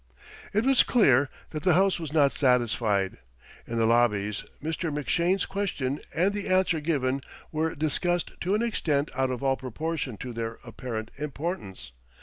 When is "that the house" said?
1.51-1.99